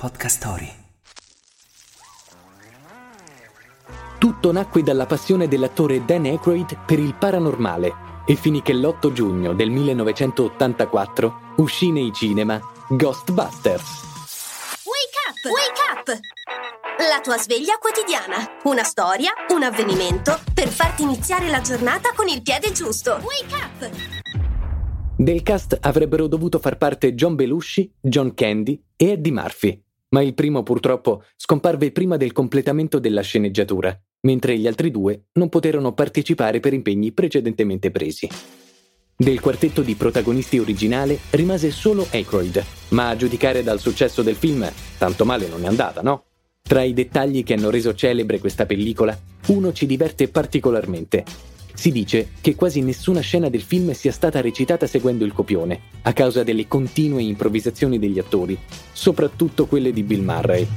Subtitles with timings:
[0.00, 0.72] Podcast Story.
[4.18, 9.52] Tutto nacque dalla passione dell'attore Dan Aykroyd per il paranormale e finì che l'8 giugno
[9.52, 12.58] del 1984 uscì nei cinema
[12.88, 14.02] Ghostbusters.
[14.84, 15.44] Wake up!
[15.44, 16.18] Wake up!
[17.06, 18.36] La tua sveglia quotidiana.
[18.64, 23.20] Una storia, un avvenimento per farti iniziare la giornata con il piede giusto.
[23.22, 23.90] Wake up!
[25.14, 29.78] Del cast avrebbero dovuto far parte John Belushi, John Candy e Eddie Murphy,
[30.10, 35.48] ma il primo purtroppo scomparve prima del completamento della sceneggiatura, mentre gli altri due non
[35.48, 38.28] poterono partecipare per impegni precedentemente presi.
[39.16, 44.70] Del quartetto di protagonisti originale rimase solo Aykroyd, ma a giudicare dal successo del film,
[44.96, 46.24] tanto male non è andata, no?
[46.62, 49.18] Tra i dettagli che hanno reso celebre questa pellicola,
[49.48, 51.24] uno ci diverte particolarmente.
[51.80, 56.12] Si dice che quasi nessuna scena del film sia stata recitata seguendo il copione, a
[56.12, 58.58] causa delle continue improvvisazioni degli attori,
[58.92, 60.68] soprattutto quelle di Bill Murray.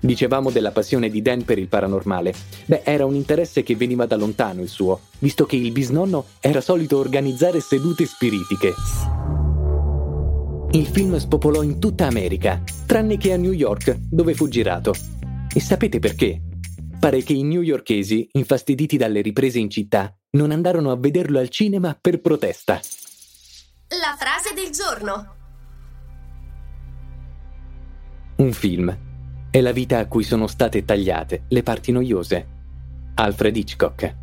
[0.00, 2.34] Dicevamo della passione di Dan per il paranormale.
[2.64, 6.60] Beh, era un interesse che veniva da lontano il suo, visto che il bisnonno era
[6.60, 8.74] solito organizzare sedute spiritiche.
[10.72, 14.92] Il film spopolò in tutta America, tranne che a New York, dove fu girato.
[15.54, 16.40] E sapete perché?
[17.06, 21.96] Pare che i newyorkesi, infastiditi dalle riprese in città, non andarono a vederlo al cinema
[22.00, 22.80] per protesta.
[23.90, 25.34] La frase del giorno.
[28.38, 28.98] Un film
[29.52, 32.48] è la vita a cui sono state tagliate le parti noiose.
[33.14, 34.16] Alfred Hitchcock.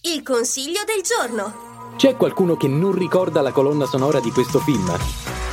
[0.00, 1.94] Il consiglio del giorno.
[1.94, 5.45] C'è qualcuno che non ricorda la colonna sonora di questo film?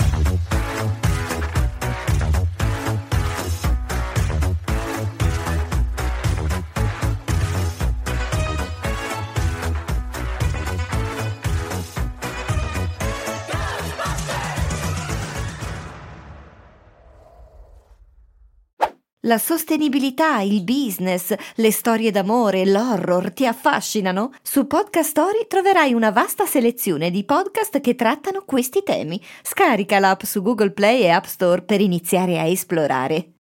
[19.25, 24.33] La sostenibilità, il business, le storie d'amore, l'horror ti affascinano?
[24.41, 29.21] Su Podcast Story troverai una vasta selezione di podcast che trattano questi temi.
[29.41, 33.32] Scarica l'app su Google Play e App Store per iniziare a esplorare.